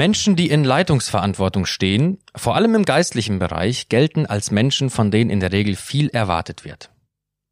Menschen, 0.00 0.34
die 0.34 0.48
in 0.48 0.64
Leitungsverantwortung 0.64 1.66
stehen, 1.66 2.20
vor 2.34 2.56
allem 2.56 2.74
im 2.74 2.86
geistlichen 2.86 3.38
Bereich, 3.38 3.90
gelten 3.90 4.24
als 4.24 4.50
Menschen, 4.50 4.88
von 4.88 5.10
denen 5.10 5.28
in 5.28 5.40
der 5.40 5.52
Regel 5.52 5.76
viel 5.76 6.08
erwartet 6.08 6.64
wird. 6.64 6.90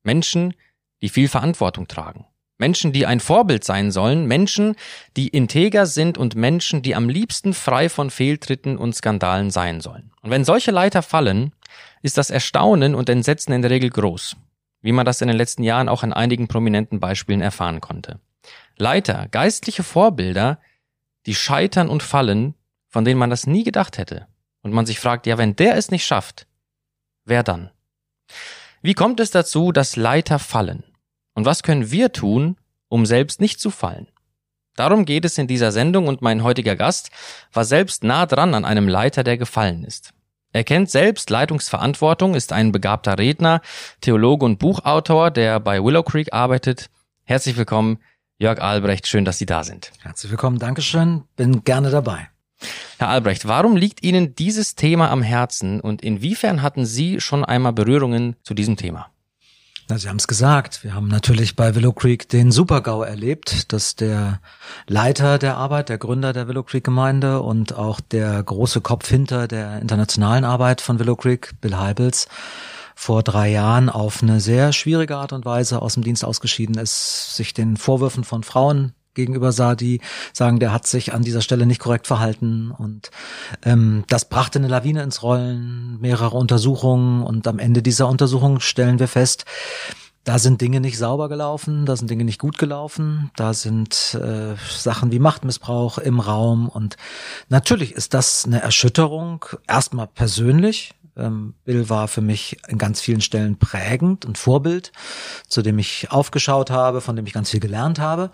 Menschen, 0.03 0.54
die 1.03 1.11
viel 1.11 1.29
Verantwortung 1.29 1.89
tragen. 1.89 2.25
Menschen, 2.57 2.91
die 2.93 3.05
ein 3.05 3.20
Vorbild 3.20 3.64
sein 3.64 3.91
sollen, 3.91 4.27
Menschen, 4.27 4.77
die 5.14 5.29
integer 5.29 5.84
sind 5.84 6.16
und 6.16 6.36
Menschen, 6.36 6.80
die 6.80 6.95
am 6.95 7.11
liebsten 7.11 7.52
frei 7.52 7.91
von 7.91 8.09
Fehltritten 8.09 8.79
und 8.79 8.95
Skandalen 8.95 9.50
sein 9.50 9.82
sollen. 9.82 10.11
Und 10.23 10.30
wenn 10.30 10.46
solche 10.46 10.70
Leiter 10.70 11.02
fallen, 11.02 11.52
ist 12.00 12.16
das 12.16 12.30
Erstaunen 12.30 12.95
und 12.95 13.11
Entsetzen 13.11 13.52
in 13.52 13.61
der 13.61 13.70
Regel 13.70 13.91
groß, 13.91 14.36
wie 14.81 14.93
man 14.93 15.07
das 15.07 15.21
in 15.21 15.29
den 15.29 15.37
letzten 15.37 15.63
Jahren 15.63 15.89
auch 15.89 16.03
an 16.03 16.13
einigen 16.13 16.49
prominenten 16.49 17.01
Beispielen 17.01 17.41
erfahren 17.41 17.81
konnte. 17.81 18.21
Leiter, 18.77 19.29
geistliche 19.31 19.82
Vorbilder, 19.82 20.61
die 21.27 21.35
scheitern 21.35 21.89
und 21.89 22.03
fallen, 22.03 22.55
von 22.89 23.05
denen 23.05 23.19
man 23.19 23.31
das 23.31 23.46
nie 23.46 23.64
gedacht 23.64 23.99
hätte. 23.99 24.27
Und 24.63 24.72
man 24.72 24.86
sich 24.86 25.00
fragt, 25.00 25.27
ja, 25.27 25.39
wenn 25.39 25.57
der 25.57 25.77
es 25.77 25.91
nicht 25.91 26.05
schafft, 26.05 26.46
wer 27.25 27.43
dann? 27.43 27.71
Wie 28.83 28.95
kommt 28.95 29.21
es 29.21 29.31
dazu, 29.31 29.72
dass 29.72 29.96
Leiter 29.96 30.39
fallen? 30.39 30.85
Und 31.35 31.45
was 31.45 31.63
können 31.63 31.91
wir 31.91 32.12
tun, 32.12 32.56
um 32.89 33.06
selbst 33.06 33.41
nicht 33.41 33.61
zu 33.61 33.70
fallen? 33.70 34.08
Darum 34.75 35.05
geht 35.05 35.25
es 35.25 35.39
in 35.39 35.48
dieser 35.48 35.72
Sendung 35.72 36.06
und 36.06 36.22
mein 36.22 36.45
heutiger 36.45 36.77
Gast 36.77 37.11
war 37.53 37.64
selbst 37.64 38.05
nah 38.05 38.27
dran 38.27 38.55
an 38.55 38.64
einem 38.64 38.86
Leiter, 38.89 39.25
der 39.25 39.36
gefallen 39.36 39.83
ist. 39.83 40.14
Er 40.52 40.64
kennt 40.64 40.91
selbst 40.91 41.28
Leitungsverantwortung, 41.28 42.34
ist 42.34 42.52
ein 42.52 42.72
begabter 42.72 43.19
Redner, 43.19 43.61
Theologe 44.00 44.47
und 44.47 44.58
Buchautor, 44.58 45.30
der 45.30 45.61
bei 45.61 45.83
Willow 45.83 46.02
Creek 46.02 46.33
arbeitet. 46.33 46.88
Herzlich 47.24 47.58
willkommen, 47.58 47.98
Jörg 48.38 48.61
Albrecht, 48.61 49.06
schön, 49.06 49.27
dass 49.27 49.36
Sie 49.36 49.44
da 49.44 49.62
sind. 49.62 49.92
Herzlich 50.00 50.30
willkommen, 50.30 50.58
Dankeschön, 50.58 51.24
bin 51.36 51.64
gerne 51.64 51.90
dabei. 51.90 52.28
Herr 52.98 53.10
Albrecht, 53.10 53.46
warum 53.46 53.77
liegt 53.77 54.02
Ihnen 54.02 54.34
dieses 54.34 54.74
Thema 54.74 55.10
am 55.10 55.22
Herzen 55.22 55.80
und 55.80 56.02
inwiefern 56.02 56.62
hatten 56.62 56.86
Sie 56.86 57.20
schon 57.20 57.44
einmal 57.44 57.74
Berührungen 57.74 58.36
zu 58.42 58.55
diesem 58.55 58.77
Thema? 58.77 59.10
Na, 59.91 59.97
Sie 59.97 60.11
haben 60.11 60.19
es 60.19 60.28
gesagt. 60.28 60.84
Wir 60.84 60.94
haben 60.94 61.08
natürlich 61.08 61.56
bei 61.56 61.75
Willow 61.75 61.94
Creek 61.94 62.28
den 62.28 62.53
Supergau 62.53 63.03
erlebt, 63.03 63.72
dass 63.72 63.97
der 63.97 64.39
Leiter 64.86 65.39
der 65.39 65.56
Arbeit, 65.56 65.89
der 65.89 65.97
Gründer 65.97 66.34
der 66.34 66.47
Willow 66.47 66.62
Creek 66.62 66.84
Gemeinde 66.84 67.41
und 67.41 67.75
auch 67.75 67.98
der 68.00 68.42
große 68.42 68.83
Kopf 68.83 69.08
hinter 69.08 69.48
der 69.48 69.80
internationalen 69.80 70.45
Arbeit 70.45 70.83
von 70.83 70.98
Willow 70.98 71.17
Creek, 71.17 71.58
Bill 71.62 71.78
Heibels, 71.78 72.28
vor 72.95 73.22
drei 73.22 73.50
Jahren 73.50 73.89
auf 73.89 74.22
eine 74.22 74.41
sehr 74.41 74.75
schwierige 74.75 75.17
Art 75.17 75.33
und 75.33 75.47
Weise 75.47 75.80
aus 75.80 75.95
dem 75.95 76.02
Dienst 76.02 76.23
ausgeschieden 76.23 76.77
ist, 76.77 77.34
sich 77.34 77.55
den 77.55 77.78
Vorwürfen 77.78 78.25
von 78.25 78.42
Frauen 78.42 78.92
gegenüber 79.19 79.52
sah, 79.52 79.74
die 79.74 80.00
sagen, 80.33 80.61
der 80.61 80.72
hat 80.72 80.86
sich 80.86 81.12
an 81.12 81.22
dieser 81.22 81.42
Stelle 81.42 81.66
nicht 81.66 81.80
korrekt 81.80 82.06
verhalten. 82.06 82.70
Und 82.70 83.11
ähm, 83.64 84.05
das 84.08 84.28
brachte 84.28 84.58
eine 84.58 84.69
Lawine 84.69 85.02
ins 85.02 85.22
Rollen, 85.22 86.00
mehrere 86.00 86.36
Untersuchungen. 86.36 87.22
Und 87.22 87.46
am 87.46 87.58
Ende 87.58 87.83
dieser 87.83 88.08
Untersuchung 88.08 88.61
stellen 88.61 88.98
wir 88.98 89.08
fest, 89.08 89.44
da 90.24 90.39
sind 90.39 90.61
Dinge 90.61 90.80
nicht 90.80 90.98
sauber 90.98 91.28
gelaufen, 91.28 91.86
da 91.86 91.96
sind 91.96 92.11
Dinge 92.11 92.24
nicht 92.24 92.39
gut 92.39 92.58
gelaufen, 92.58 93.30
da 93.34 93.55
sind 93.55 94.14
äh, 94.14 94.56
Sachen 94.70 95.11
wie 95.11 95.19
Machtmissbrauch 95.19 95.98
im 95.98 96.20
Raum. 96.20 96.69
Und 96.69 96.96
natürlich 97.48 97.92
ist 97.92 98.14
das 98.14 98.44
eine 98.44 98.61
Erschütterung, 98.61 99.44
erstmal 99.66 100.06
persönlich, 100.06 100.94
ähm, 101.19 101.55
Bill 101.64 101.89
war 101.89 102.08
für 102.08 102.20
mich 102.20 102.58
in 102.69 102.78
ganz 102.78 103.00
vielen 103.00 103.20
Stellen 103.20 103.58
prägend 103.58 104.24
und 104.24 104.39
Vorbild, 104.39 104.92
zu 105.48 105.62
dem 105.62 105.78
ich 105.78 106.11
aufgeschaut 106.11 106.70
habe, 106.70 107.00
von 107.00 107.16
dem 107.16 107.27
ich 107.27 107.33
ganz 107.33 107.50
viel 107.50 107.61
gelernt 107.61 107.98
habe. 107.98 108.30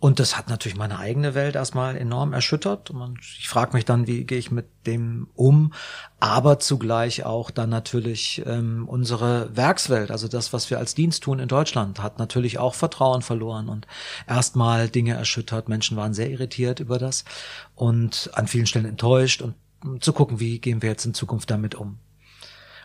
Und 0.00 0.20
das 0.20 0.36
hat 0.36 0.50
natürlich 0.50 0.76
meine 0.76 0.98
eigene 0.98 1.34
Welt 1.34 1.54
erstmal 1.54 1.96
enorm 1.96 2.34
erschüttert. 2.34 2.90
Und 2.90 3.20
ich 3.38 3.48
frage 3.48 3.72
mich 3.72 3.86
dann, 3.86 4.06
wie 4.06 4.24
gehe 4.24 4.38
ich 4.38 4.50
mit 4.50 4.66
dem 4.86 5.28
um? 5.34 5.72
Aber 6.20 6.58
zugleich 6.58 7.24
auch 7.24 7.50
dann 7.50 7.70
natürlich 7.70 8.42
ähm, 8.44 8.86
unsere 8.86 9.56
Werkswelt, 9.56 10.10
also 10.10 10.28
das, 10.28 10.52
was 10.52 10.68
wir 10.68 10.78
als 10.78 10.94
Dienst 10.94 11.22
tun 11.22 11.38
in 11.38 11.48
Deutschland, 11.48 12.02
hat 12.02 12.18
natürlich 12.18 12.58
auch 12.58 12.74
Vertrauen 12.74 13.22
verloren 13.22 13.70
und 13.70 13.86
erstmal 14.28 14.90
Dinge 14.90 15.14
erschüttert. 15.14 15.70
Menschen 15.70 15.96
waren 15.96 16.12
sehr 16.12 16.30
irritiert 16.30 16.80
über 16.80 16.98
das 16.98 17.24
und 17.74 18.30
an 18.34 18.46
vielen 18.46 18.66
Stellen 18.66 18.84
enttäuscht 18.84 19.40
und 19.40 19.54
zu 20.00 20.12
gucken, 20.12 20.38
wie 20.38 20.58
gehen 20.58 20.82
wir 20.82 20.90
jetzt 20.90 21.06
in 21.06 21.14
Zukunft 21.14 21.50
damit 21.50 21.74
um. 21.74 21.98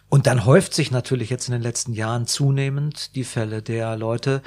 Und 0.10 0.26
dann 0.26 0.44
häuft 0.46 0.74
sich 0.74 0.90
natürlich 0.90 1.30
jetzt 1.30 1.48
in 1.48 1.52
den 1.52 1.62
letzten 1.62 1.94
Jahren 1.94 2.26
zunehmend 2.26 3.16
die 3.16 3.24
Fälle 3.24 3.62
der 3.62 3.96
Leute, 3.96 4.42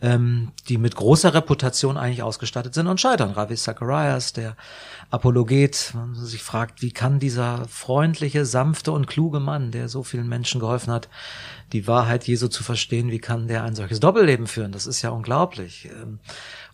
ähm, 0.00 0.52
die 0.70 0.78
mit 0.78 0.96
großer 0.96 1.34
Reputation 1.34 1.98
eigentlich 1.98 2.22
ausgestattet 2.22 2.72
sind 2.72 2.86
und 2.86 2.98
scheitern. 2.98 3.32
Ravi 3.32 3.54
Zacharias, 3.54 4.32
der 4.32 4.56
Apologet, 5.10 5.92
man 5.94 6.14
sich 6.14 6.42
fragt, 6.42 6.80
wie 6.80 6.92
kann 6.92 7.18
dieser 7.18 7.68
freundliche, 7.68 8.46
sanfte 8.46 8.90
und 8.92 9.06
kluge 9.06 9.38
Mann, 9.38 9.70
der 9.70 9.90
so 9.90 10.02
vielen 10.02 10.28
Menschen 10.30 10.60
geholfen 10.60 10.90
hat, 10.90 11.10
die 11.74 11.86
Wahrheit 11.86 12.26
Jesu 12.26 12.48
zu 12.48 12.64
verstehen, 12.64 13.10
wie 13.10 13.18
kann 13.18 13.48
der 13.48 13.64
ein 13.64 13.74
solches 13.74 14.00
Doppelleben 14.00 14.46
führen? 14.46 14.72
Das 14.72 14.86
ist 14.86 15.02
ja 15.02 15.10
unglaublich. 15.10 15.90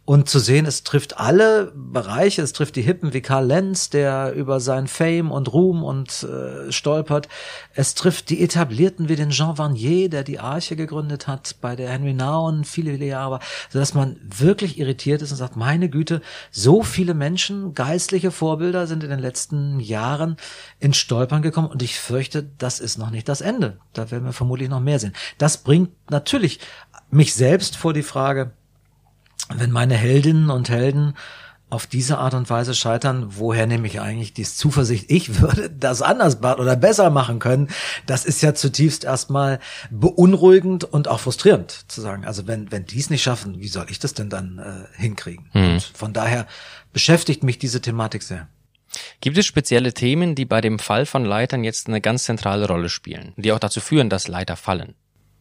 Und 0.09 0.27
zu 0.27 0.39
sehen, 0.39 0.65
es 0.65 0.85
trifft 0.85 1.19
alle 1.19 1.71
Bereiche, 1.77 2.41
es 2.41 2.55
trifft 2.55 2.77
die 2.77 2.83
Hippen 2.83 3.13
wie 3.13 3.21
Karl 3.21 3.45
Lenz, 3.45 3.91
der 3.91 4.33
über 4.33 4.59
sein 4.59 4.87
Fame 4.87 5.31
und 5.31 5.53
Ruhm 5.53 5.85
und 5.85 6.23
äh, 6.23 6.73
stolpert. 6.73 7.29
Es 7.75 7.95
trifft 7.95 8.31
die 8.31 8.43
Etablierten 8.43 9.11
wie 9.11 9.17
den 9.17 9.29
Jean 9.29 9.59
Vanier, 9.59 10.09
der 10.09 10.25
die 10.25 10.39
Arche 10.39 10.77
gegründet 10.77 11.27
hat, 11.27 11.57
bei 11.61 11.77
der 11.77 11.91
Henry 11.91 12.15
Nauen 12.15 12.65
viele, 12.65 12.93
viele 12.93 13.05
Jahre, 13.05 13.41
sodass 13.69 13.93
man 13.93 14.19
wirklich 14.23 14.79
irritiert 14.79 15.21
ist 15.21 15.31
und 15.31 15.37
sagt, 15.37 15.57
meine 15.57 15.91
Güte, 15.91 16.23
so 16.51 16.83
viele 16.83 17.13
Menschen, 17.13 17.75
geistliche 17.75 18.31
Vorbilder 18.31 18.87
sind 18.87 19.05
in 19.05 19.11
den 19.11 19.21
letzten 19.21 19.79
Jahren 19.79 20.39
ins 20.81 20.97
Stolpern 20.97 21.43
gekommen 21.43 21.69
und 21.69 21.83
ich 21.83 21.99
fürchte, 21.99 22.49
das 22.57 22.81
ist 22.81 22.97
noch 22.97 23.11
nicht 23.11 23.29
das 23.29 23.43
Ende. 23.43 23.77
Da 23.93 24.11
werden 24.11 24.25
wir 24.25 24.33
vermutlich 24.33 24.71
noch 24.71 24.81
mehr 24.81 25.01
sehen. 25.01 25.13
Das 25.37 25.59
bringt 25.59 25.91
natürlich 26.09 26.61
mich 27.11 27.35
selbst 27.35 27.77
vor 27.77 27.93
die 27.93 28.03
Frage, 28.03 28.53
wenn 29.55 29.71
meine 29.71 29.95
Heldinnen 29.95 30.51
und 30.51 30.69
Helden 30.69 31.15
auf 31.71 31.87
diese 31.87 32.19
Art 32.19 32.33
und 32.33 32.49
Weise 32.49 32.75
scheitern, 32.75 33.27
woher 33.29 33.67
nehme 33.67 33.87
ich 33.87 34.01
eigentlich 34.01 34.33
die 34.33 34.45
Zuversicht, 34.45 35.11
ich 35.11 35.41
würde 35.41 35.69
das 35.69 36.01
anders 36.01 36.43
oder 36.43 36.77
besser 36.77 37.11
machen 37.11 37.41
können, 37.41 37.69
das 38.07 38.25
ist 38.25 38.41
ja 38.41 38.55
zutiefst 38.55 39.05
erstmal 39.05 39.59
beunruhigend 39.91 40.85
und 40.85 41.09
auch 41.09 41.21
frustrierend 41.21 41.85
zu 41.89 42.01
sagen. 42.01 42.25
Also 42.25 42.47
wenn, 42.47 42.73
wenn 42.73 42.87
die 42.87 42.99
es 42.99 43.11
nicht 43.11 43.23
schaffen, 43.23 43.61
wie 43.61 43.69
soll 43.69 43.87
ich 43.91 43.99
das 43.99 44.15
denn 44.15 44.31
dann 44.31 44.59
äh, 44.59 44.99
hinkriegen? 44.99 45.51
Mhm. 45.53 45.73
Und 45.73 45.83
von 45.83 46.13
daher 46.13 46.47
beschäftigt 46.93 47.43
mich 47.43 47.59
diese 47.59 47.83
Thematik 47.83 48.23
sehr. 48.23 48.49
Gibt 49.21 49.37
es 49.37 49.45
spezielle 49.45 49.93
Themen, 49.93 50.35
die 50.35 50.47
bei 50.47 50.63
dem 50.63 50.79
Fall 50.79 51.05
von 51.05 51.25
Leitern 51.25 51.65
jetzt 51.65 51.89
eine 51.89 52.01
ganz 52.01 52.25
zentrale 52.25 52.67
Rolle 52.67 52.89
spielen, 52.89 53.35
die 53.37 53.53
auch 53.53 53.59
dazu 53.59 53.81
führen, 53.81 54.09
dass 54.09 54.29
Leiter 54.29 54.57
fallen? 54.57 54.95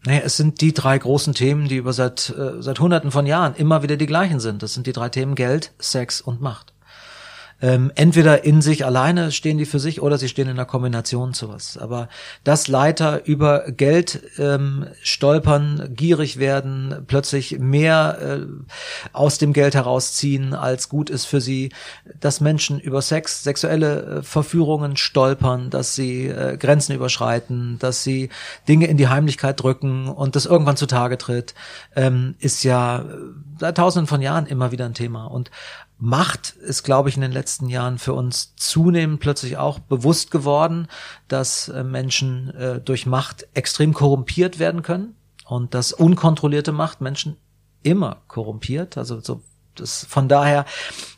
Naja, 0.05 0.21
es 0.23 0.37
sind 0.37 0.61
die 0.61 0.73
drei 0.73 0.97
großen 0.97 1.33
Themen, 1.33 1.67
die 1.67 1.77
über 1.77 1.91
seit, 1.91 2.29
äh, 2.29 2.61
seit 2.61 2.79
Hunderten 2.79 3.11
von 3.11 3.25
Jahren 3.25 3.55
immer 3.55 3.83
wieder 3.83 3.97
die 3.97 4.05
gleichen 4.05 4.39
sind. 4.39 4.63
Das 4.63 4.73
sind 4.73 4.87
die 4.87 4.93
drei 4.93 5.09
Themen 5.09 5.35
Geld, 5.35 5.73
Sex 5.79 6.21
und 6.21 6.41
Macht 6.41 6.73
ähm, 7.61 7.91
entweder 7.95 8.43
in 8.43 8.61
sich 8.61 8.85
alleine 8.85 9.31
stehen 9.31 9.57
die 9.57 9.65
für 9.65 9.79
sich 9.79 10.01
oder 10.01 10.17
sie 10.17 10.29
stehen 10.29 10.47
in 10.47 10.53
einer 10.53 10.65
Kombination 10.65 11.33
zu 11.33 11.49
was. 11.49 11.77
Aber 11.77 12.07
dass 12.43 12.67
Leiter 12.67 13.25
über 13.25 13.71
Geld 13.71 14.21
ähm, 14.37 14.87
stolpern, 15.01 15.89
gierig 15.95 16.37
werden, 16.37 17.03
plötzlich 17.07 17.57
mehr 17.59 18.17
äh, 18.21 18.45
aus 19.11 19.39
dem 19.39 19.53
Geld 19.53 19.73
herausziehen, 19.73 20.53
als 20.53 20.87
gut 20.87 21.09
ist 21.09 21.25
für 21.25 21.41
sie, 21.41 21.71
dass 22.19 22.41
Menschen 22.41 22.79
über 22.79 23.01
Sex, 23.01 23.43
sexuelle 23.43 24.01
äh, 24.01 24.23
Verführungen 24.23 24.95
stolpern, 24.95 25.71
dass 25.71 25.95
sie 25.95 26.27
äh, 26.27 26.57
Grenzen 26.57 26.93
überschreiten, 26.93 27.79
dass 27.79 28.03
sie 28.03 28.29
Dinge 28.67 28.85
in 28.85 28.97
die 28.97 29.07
Heimlichkeit 29.07 29.61
drücken 29.61 30.07
und 30.07 30.35
das 30.35 30.45
irgendwann 30.45 30.77
zutage 30.77 31.17
tritt, 31.17 31.55
ähm, 31.95 32.35
ist 32.39 32.63
ja 32.63 33.03
seit 33.59 33.77
tausenden 33.77 34.07
von 34.07 34.21
Jahren 34.21 34.45
immer 34.45 34.71
wieder 34.71 34.85
ein 34.85 34.93
Thema. 34.93 35.25
Und 35.25 35.49
Macht 35.99 36.51
ist, 36.51 36.83
glaube 36.83 37.09
ich, 37.09 37.15
in 37.15 37.21
den 37.21 37.31
letzten 37.31 37.69
Jahren 37.69 37.97
für 37.97 38.13
uns 38.13 38.55
zunehmend 38.55 39.19
plötzlich 39.19 39.57
auch 39.57 39.79
bewusst 39.79 40.29
geworden, 40.29 40.87
dass 41.27 41.69
äh, 41.69 41.83
Menschen 41.83 42.53
äh, 42.55 42.79
durch 42.79 43.05
Macht 43.05 43.47
extrem 43.53 43.93
korrumpiert 43.93 44.59
werden 44.59 44.83
können 44.83 45.15
und 45.45 45.73
dass 45.73 45.93
unkontrollierte 45.93 46.71
Macht 46.71 47.01
Menschen 47.01 47.37
immer 47.81 48.17
korrumpiert. 48.27 48.97
Also 48.97 49.19
so 49.21 49.41
das, 49.79 50.05
von 50.05 50.27
daher 50.27 50.65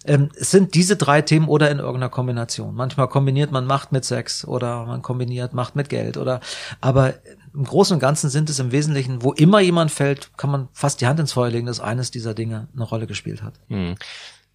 ähm, 0.05 0.29
sind 0.35 0.75
diese 0.75 0.95
drei 0.95 1.21
Themen 1.21 1.47
oder 1.47 1.71
in 1.71 1.79
irgendeiner 1.79 2.09
Kombination. 2.09 2.75
Manchmal 2.75 3.07
kombiniert 3.07 3.51
man 3.51 3.65
Macht 3.65 3.91
mit 3.91 4.05
Sex 4.05 4.45
oder 4.45 4.85
man 4.85 5.01
kombiniert 5.01 5.53
Macht 5.53 5.75
mit 5.75 5.89
Geld 5.89 6.17
oder 6.17 6.41
aber 6.81 7.15
im 7.53 7.63
Großen 7.63 7.95
und 7.95 7.99
Ganzen 7.99 8.29
sind 8.29 8.49
es 8.49 8.59
im 8.59 8.71
Wesentlichen, 8.71 9.23
wo 9.23 9.33
immer 9.33 9.59
jemand 9.59 9.91
fällt, 9.91 10.37
kann 10.37 10.51
man 10.51 10.67
fast 10.71 11.01
die 11.01 11.07
Hand 11.07 11.19
ins 11.19 11.33
Feuer 11.33 11.49
legen, 11.49 11.65
dass 11.65 11.79
eines 11.79 12.11
dieser 12.11 12.33
Dinge 12.33 12.67
eine 12.73 12.83
Rolle 12.83 13.07
gespielt 13.07 13.41
hat. 13.41 13.59
Hm. 13.67 13.95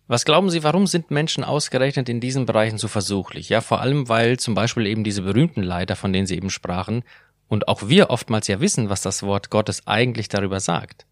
Was 0.07 0.25
glauben 0.25 0.51
Sie, 0.51 0.63
warum 0.63 0.87
sind 0.87 1.11
Menschen 1.11 1.45
ausgerechnet 1.45 2.09
in 2.09 2.21
diesen 2.21 2.45
Bereichen 2.45 2.77
so 2.77 2.89
versuchlich? 2.89 3.49
Ja, 3.49 3.63
vor 3.63 3.81
allem, 3.81 4.09
weil 4.09 4.39
zum 4.39 4.55
Beispiel 4.55 4.87
eben 4.87 5.03
diese 5.03 5.23
berühmten 5.23 5.63
Leiter, 5.63 5.97
von 5.97 6.13
denen 6.13 6.27
Sie 6.27 6.37
eben 6.37 6.51
sprachen, 6.51 7.05
und 7.49 7.69
auch 7.69 7.89
wir 7.89 8.11
oftmals 8.11 8.49
ja 8.49 8.61
wissen, 8.61 8.89
was 8.89 9.03
das 9.03 9.23
Wort 9.23 9.51
Gottes 9.51 9.87
eigentlich 9.87 10.29
darüber 10.29 10.61
sagt. 10.61 11.07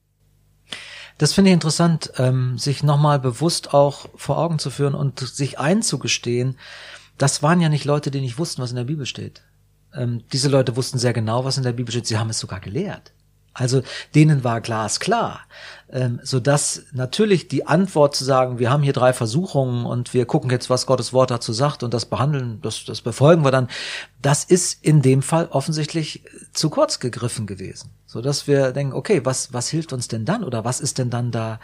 Das 1.19 1.35
finde 1.35 1.51
ich 1.51 1.55
interessant, 1.55 2.13
ähm, 2.17 2.59
sich 2.59 2.83
nochmal 2.83 3.19
bewusst 3.19 3.75
auch 3.75 4.09
vor 4.17 4.39
Augen 4.39 4.59
zu 4.59 4.71
führen 4.71 4.95
und 4.95 5.21
sich 5.21 5.59
einzugestehen, 5.59 6.59
das 7.19 7.43
waren 7.43 7.61
ja 7.61 7.69
nicht 7.69 7.85
Leute, 7.85 8.11
die 8.11 8.21
nicht 8.21 8.39
wussten, 8.39 8.63
was 8.63 8.71
in 8.71 8.77
der 8.77 8.85
Bibel 8.85 9.07
steht. 9.07 9.43
Ähm, 9.95 10.25
diese 10.33 10.49
Leute 10.49 10.77
wussten 10.77 10.99
sehr 10.99 11.13
genau, 11.13 11.45
was 11.45 11.59
in 11.59 11.63
der 11.63 11.73
Bibel 11.73 11.93
steht. 11.93 12.07
Sie 12.07 12.19
haben 12.19 12.31
es 12.31 12.39
sogar 12.39 12.61
gelehrt. 12.61 13.13
Also 13.55 13.83
denen 14.15 14.45
war 14.45 14.61
glasklar, 14.63 15.41
ähm, 15.93 16.21
so 16.23 16.41
dass 16.41 16.85
natürlich 16.93 17.49
die 17.49 17.67
Antwort 17.67 18.17
zu 18.17 18.25
sagen, 18.25 18.59
wir 18.59 18.71
haben 18.71 18.83
hier 18.83 18.93
drei 18.93 19.13
Versuchungen 19.13 19.85
und 19.85 20.15
wir 20.15 20.27
gucken 20.27 20.51
jetzt, 20.51 20.71
was 20.71 20.87
Gottes 20.87 21.13
Wort 21.13 21.31
dazu 21.31 21.53
sagt 21.53 21.83
und 21.83 21.93
das 21.95 22.07
behandeln, 22.07 22.61
das, 22.63 22.85
das 22.85 23.03
befolgen 23.03 23.45
wir 23.45 23.51
dann, 23.51 23.69
das 24.21 24.45
ist 24.45 24.85
in 24.85 25.03
dem 25.03 25.23
Fall 25.23 25.49
offensichtlich 25.51 26.23
zu 26.53 26.71
kurz 26.71 26.99
gegriffen 26.99 27.47
gewesen 27.47 27.91
so 28.13 28.21
dass 28.21 28.47
wir 28.47 28.73
denken, 28.73 28.93
okay, 28.93 29.23
was 29.25 29.55
was 29.55 29.69
hilft 29.69 29.95
uns 29.95 30.07
denn 30.07 30.27
dann 30.27 30.45
oder 30.45 30.67
was 30.67 30.81
ist 30.81 30.99
denn 30.99 31.09
dann 31.09 31.31
da, 31.31 31.61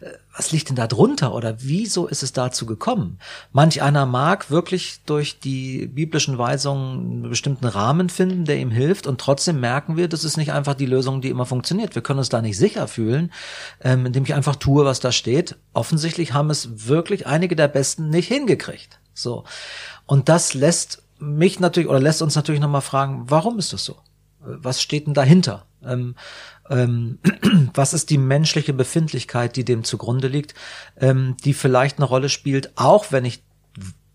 äh, 0.00 0.08
was 0.36 0.50
liegt 0.50 0.68
denn 0.68 0.74
da 0.74 0.88
drunter 0.88 1.32
oder 1.32 1.58
wieso 1.60 2.08
ist 2.08 2.24
es 2.24 2.32
dazu 2.32 2.66
gekommen? 2.66 3.20
Manch 3.52 3.80
einer 3.80 4.04
mag 4.04 4.50
wirklich 4.50 5.02
durch 5.06 5.38
die 5.38 5.86
biblischen 5.86 6.36
Weisungen 6.36 6.98
einen 6.98 7.30
bestimmten 7.30 7.66
Rahmen 7.66 8.08
finden, 8.08 8.44
der 8.44 8.58
ihm 8.58 8.72
hilft 8.72 9.06
und 9.06 9.20
trotzdem 9.20 9.60
merken 9.60 9.96
wir, 9.96 10.08
das 10.08 10.24
ist 10.24 10.36
nicht 10.36 10.50
einfach 10.50 10.74
die 10.74 10.86
Lösung, 10.86 11.20
die 11.20 11.28
immer 11.28 11.46
funktioniert. 11.46 11.94
Wir 11.94 12.02
können 12.02 12.18
uns 12.18 12.28
da 12.28 12.42
nicht 12.42 12.58
sicher 12.58 12.88
fühlen, 12.88 13.30
ähm, 13.80 14.06
indem 14.06 14.24
ich 14.24 14.34
einfach 14.34 14.56
tue, 14.56 14.84
was 14.84 15.00
da 15.00 15.12
steht. 15.12 15.56
Offensichtlich 15.72 16.32
haben 16.32 16.50
es 16.50 16.88
wirklich 16.88 17.26
einige 17.26 17.56
der 17.56 17.68
Besten 17.68 18.10
nicht 18.10 18.28
hingekriegt. 18.28 18.98
So 19.14 19.44
und 20.06 20.28
das 20.28 20.54
lässt 20.54 21.02
mich 21.18 21.60
natürlich 21.60 21.88
oder 21.88 22.00
lässt 22.00 22.22
uns 22.22 22.34
natürlich 22.34 22.60
nochmal 22.60 22.80
fragen, 22.80 23.24
warum 23.28 23.58
ist 23.58 23.72
das 23.72 23.84
so? 23.84 23.96
Was 24.40 24.82
steht 24.82 25.06
denn 25.06 25.14
dahinter? 25.14 25.66
Ähm, 25.84 26.16
ähm, 26.68 27.18
was 27.74 27.94
ist 27.94 28.10
die 28.10 28.18
menschliche 28.18 28.72
Befindlichkeit, 28.72 29.56
die 29.56 29.64
dem 29.64 29.84
zugrunde 29.84 30.28
liegt, 30.28 30.54
ähm, 31.00 31.36
die 31.44 31.54
vielleicht 31.54 31.98
eine 31.98 32.06
Rolle 32.06 32.28
spielt, 32.28 32.76
auch 32.76 33.06
wenn 33.10 33.24
ich 33.24 33.42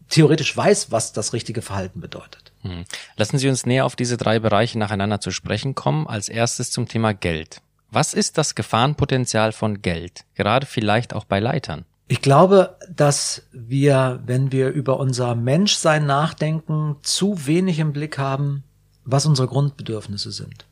theoretisch 0.09 0.55
weiß, 0.55 0.91
was 0.91 1.13
das 1.13 1.33
richtige 1.33 1.61
Verhalten 1.61 2.01
bedeutet. 2.01 2.51
Hm. 2.61 2.85
Lassen 3.15 3.37
Sie 3.37 3.47
uns 3.47 3.65
näher 3.65 3.85
auf 3.85 3.95
diese 3.95 4.17
drei 4.17 4.39
Bereiche 4.39 4.77
nacheinander 4.77 5.21
zu 5.21 5.31
sprechen 5.31 5.75
kommen. 5.75 6.07
Als 6.07 6.29
erstes 6.29 6.71
zum 6.71 6.87
Thema 6.87 7.13
Geld. 7.13 7.61
Was 7.91 8.13
ist 8.13 8.37
das 8.37 8.53
Gefahrenpotenzial 8.53 9.51
von 9.51 9.81
Geld, 9.81 10.25
gerade 10.35 10.65
vielleicht 10.65 11.13
auch 11.13 11.25
bei 11.25 11.39
Leitern? 11.39 11.85
Ich 12.07 12.21
glaube, 12.21 12.77
dass 12.89 13.43
wir, 13.51 14.21
wenn 14.25 14.51
wir 14.51 14.69
über 14.69 14.99
unser 14.99 15.35
Menschsein 15.35 16.05
nachdenken, 16.05 16.97
zu 17.01 17.47
wenig 17.47 17.79
im 17.79 17.93
Blick 17.93 18.17
haben, 18.17 18.63
was 19.05 19.25
unsere 19.25 19.47
Grundbedürfnisse 19.47 20.31
sind. 20.31 20.65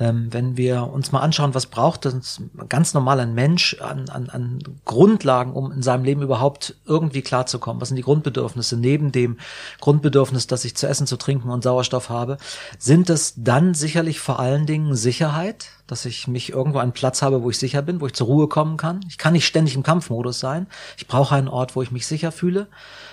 Ähm, 0.00 0.28
wenn 0.32 0.56
wir 0.56 0.90
uns 0.90 1.12
mal 1.12 1.20
anschauen, 1.20 1.54
was 1.54 1.66
braucht 1.66 2.06
das 2.06 2.40
ganz 2.70 2.94
normal 2.94 3.20
ein 3.20 3.34
Mensch 3.34 3.76
an, 3.80 4.08
an, 4.08 4.30
an 4.30 4.58
Grundlagen, 4.86 5.52
um 5.52 5.70
in 5.70 5.82
seinem 5.82 6.04
Leben 6.04 6.22
überhaupt 6.22 6.76
irgendwie 6.86 7.20
klarzukommen, 7.20 7.80
was 7.80 7.88
sind 7.88 7.96
die 7.96 8.02
Grundbedürfnisse 8.02 8.78
neben 8.78 9.12
dem 9.12 9.36
Grundbedürfnis, 9.80 10.46
dass 10.46 10.64
ich 10.64 10.74
zu 10.76 10.88
essen, 10.88 11.06
zu 11.06 11.18
trinken 11.18 11.50
und 11.50 11.62
Sauerstoff 11.62 12.08
habe, 12.08 12.38
sind 12.78 13.10
es 13.10 13.34
dann 13.36 13.74
sicherlich 13.74 14.18
vor 14.18 14.40
allen 14.40 14.64
Dingen 14.64 14.96
Sicherheit, 14.96 15.66
dass 15.86 16.06
ich 16.06 16.26
mich 16.26 16.50
irgendwo 16.50 16.78
einen 16.78 16.92
Platz 16.92 17.20
habe, 17.20 17.42
wo 17.42 17.50
ich 17.50 17.58
sicher 17.58 17.82
bin, 17.82 18.00
wo 18.00 18.06
ich 18.06 18.14
zur 18.14 18.28
Ruhe 18.28 18.48
kommen 18.48 18.78
kann. 18.78 19.00
Ich 19.08 19.18
kann 19.18 19.34
nicht 19.34 19.46
ständig 19.46 19.74
im 19.74 19.82
Kampfmodus 19.82 20.40
sein. 20.40 20.68
Ich 20.96 21.06
brauche 21.06 21.34
einen 21.34 21.48
Ort, 21.48 21.76
wo 21.76 21.82
ich 21.82 21.90
mich 21.90 22.06
sicher 22.06 22.32
fühle. 22.32 22.68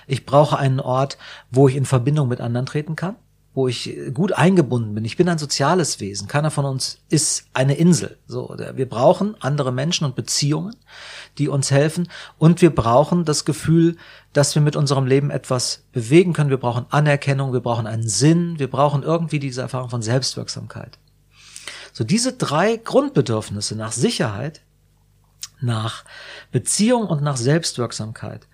Ich 0.07 0.25
brauche 0.25 0.57
einen 0.57 0.79
Ort, 0.79 1.17
wo 1.51 1.67
ich 1.67 1.75
in 1.75 1.85
Verbindung 1.85 2.29
mit 2.29 2.39
anderen 2.39 2.65
treten 2.65 2.95
kann 2.95 3.17
wo 3.59 3.67
ich 3.67 3.94
gut 4.13 4.31
eingebunden 4.31 4.95
bin. 4.95 5.03
Ich 5.03 5.17
bin 5.17 5.27
ein 5.27 5.38
soziales 5.38 6.00
Wesen. 6.00 6.29
Keiner 6.29 6.50
von 6.50 6.63
uns 6.63 7.00
ist 7.09 7.47
eine 7.53 7.73
Insel. 7.73 8.17
So, 8.25 8.56
wir 8.73 8.88
brauchen 8.88 9.35
andere 9.41 9.73
Menschen 9.73 10.06
und 10.06 10.15
Beziehungen, 10.15 10.77
die 11.38 11.50
uns 11.50 11.69
helfen. 11.69 12.07
Und 12.38 12.61
wir 12.61 12.73
brauchen 12.73 13.25
das 13.25 13.44
Gefühl, 13.44 13.97
dass 14.31 14.56
wir 14.56 14.61
mit 14.61 14.77
unserem 14.77 15.06
Leben 15.06 15.29
etwas 15.29 15.83
bewegen 15.91 16.31
können. 16.31 16.50
Wir 16.50 16.57
brauchen 16.57 16.85
Anerkennung, 16.89 17.51
wir 17.51 17.59
brauchen 17.59 17.85
einen 17.85 18.07
Sinn, 18.07 18.59
wir 18.59 18.69
brauchen 18.69 19.03
irgendwie 19.03 19.39
diese 19.39 19.59
Erfahrung 19.59 19.89
von 19.89 20.01
Selbstwirksamkeit. 20.01 20.97
So 21.91 22.06
diese 22.06 22.31
drei 22.31 22.77
Grundbedürfnisse 22.77 23.75
nach 23.75 23.91
Sicherheit, 23.91 24.61
nach 25.59 26.06
Beziehung 26.53 27.07
und 27.07 27.21
nach 27.21 27.35
Selbstwirksamkeit, 27.35 28.47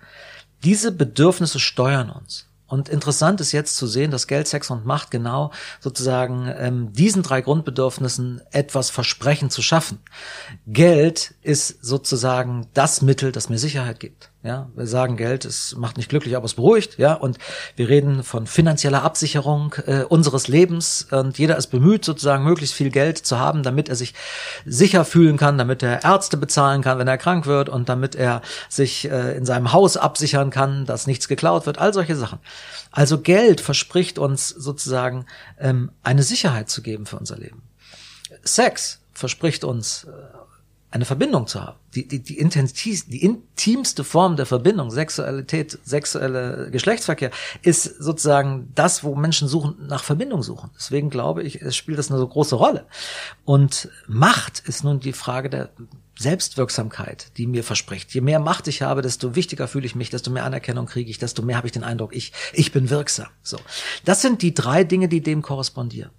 diese 0.64 0.90
Bedürfnisse 0.90 1.60
steuern 1.60 2.10
uns. 2.10 2.48
Und 2.66 2.88
interessant 2.88 3.40
ist 3.40 3.52
jetzt 3.52 3.76
zu 3.76 3.86
sehen, 3.86 4.10
dass 4.10 4.26
Geld, 4.26 4.48
Sex 4.48 4.70
und 4.70 4.86
Macht 4.86 5.10
genau 5.10 5.52
sozusagen 5.80 6.52
ähm, 6.58 6.92
diesen 6.92 7.22
drei 7.22 7.40
Grundbedürfnissen 7.40 8.42
etwas 8.50 8.90
versprechen 8.90 9.50
zu 9.50 9.62
schaffen. 9.62 9.98
Geld 10.66 11.34
ist 11.42 11.84
sozusagen 11.84 12.66
das 12.74 13.02
Mittel, 13.02 13.30
das 13.30 13.48
mir 13.48 13.58
Sicherheit 13.58 14.00
gibt. 14.00 14.30
Ja, 14.46 14.70
wir 14.76 14.86
sagen, 14.86 15.16
Geld 15.16 15.44
es 15.44 15.74
macht 15.74 15.96
nicht 15.96 16.08
glücklich, 16.08 16.36
aber 16.36 16.44
es 16.44 16.54
beruhigt. 16.54 16.98
Ja, 16.98 17.14
und 17.14 17.36
wir 17.74 17.88
reden 17.88 18.22
von 18.22 18.46
finanzieller 18.46 19.02
Absicherung 19.02 19.74
äh, 19.86 20.04
unseres 20.04 20.46
Lebens. 20.46 21.08
Und 21.10 21.36
jeder 21.36 21.56
ist 21.56 21.66
bemüht, 21.66 22.04
sozusagen 22.04 22.44
möglichst 22.44 22.76
viel 22.76 22.90
Geld 22.90 23.18
zu 23.18 23.40
haben, 23.40 23.64
damit 23.64 23.88
er 23.88 23.96
sich 23.96 24.14
sicher 24.64 25.04
fühlen 25.04 25.36
kann, 25.36 25.58
damit 25.58 25.82
er 25.82 26.04
Ärzte 26.04 26.36
bezahlen 26.36 26.82
kann, 26.82 27.00
wenn 27.00 27.08
er 27.08 27.18
krank 27.18 27.46
wird, 27.46 27.68
und 27.68 27.88
damit 27.88 28.14
er 28.14 28.40
sich 28.68 29.10
äh, 29.10 29.36
in 29.36 29.44
seinem 29.44 29.72
Haus 29.72 29.96
absichern 29.96 30.50
kann, 30.50 30.86
dass 30.86 31.08
nichts 31.08 31.26
geklaut 31.26 31.66
wird. 31.66 31.78
All 31.78 31.92
solche 31.92 32.14
Sachen. 32.14 32.38
Also 32.92 33.18
Geld 33.18 33.60
verspricht 33.60 34.16
uns 34.16 34.48
sozusagen 34.48 35.26
ähm, 35.58 35.90
eine 36.04 36.22
Sicherheit 36.22 36.70
zu 36.70 36.82
geben 36.82 37.06
für 37.06 37.18
unser 37.18 37.36
Leben. 37.36 37.62
Sex 38.44 39.00
verspricht 39.12 39.64
uns 39.64 40.04
äh, 40.04 40.36
eine 40.90 41.04
Verbindung 41.04 41.46
zu 41.46 41.60
haben. 41.60 41.78
Die, 41.94 42.06
die, 42.06 42.22
die, 42.22 42.38
intensiv, 42.38 43.08
die 43.08 43.22
intimste 43.22 44.04
Form 44.04 44.36
der 44.36 44.46
Verbindung, 44.46 44.90
Sexualität, 44.90 45.78
sexuelle 45.84 46.70
Geschlechtsverkehr, 46.70 47.30
ist 47.62 47.84
sozusagen 47.84 48.70
das, 48.74 49.02
wo 49.02 49.14
Menschen 49.14 49.48
suchen, 49.48 49.76
nach 49.86 50.04
Verbindung 50.04 50.42
suchen. 50.42 50.70
Deswegen 50.76 51.10
glaube 51.10 51.42
ich, 51.42 51.60
es 51.60 51.76
spielt 51.76 51.98
das 51.98 52.10
eine 52.10 52.18
so 52.18 52.28
große 52.28 52.54
Rolle. 52.54 52.86
Und 53.44 53.88
Macht 54.06 54.60
ist 54.60 54.84
nun 54.84 55.00
die 55.00 55.12
Frage 55.12 55.50
der 55.50 55.70
Selbstwirksamkeit, 56.18 57.36
die 57.36 57.46
mir 57.46 57.64
verspricht. 57.64 58.14
Je 58.14 58.20
mehr 58.20 58.38
Macht 58.40 58.68
ich 58.68 58.82
habe, 58.82 59.02
desto 59.02 59.34
wichtiger 59.34 59.68
fühle 59.68 59.86
ich 59.86 59.94
mich, 59.94 60.10
desto 60.10 60.30
mehr 60.30 60.44
Anerkennung 60.44 60.86
kriege 60.86 61.10
ich, 61.10 61.18
desto 61.18 61.42
mehr 61.42 61.56
habe 61.56 61.66
ich 61.66 61.72
den 61.72 61.84
Eindruck, 61.84 62.14
ich, 62.14 62.32
ich 62.52 62.72
bin 62.72 62.90
wirksam. 62.90 63.28
So. 63.42 63.58
Das 64.04 64.22
sind 64.22 64.40
die 64.40 64.54
drei 64.54 64.84
Dinge, 64.84 65.08
die 65.08 65.20
dem 65.20 65.42
korrespondieren. 65.42 66.10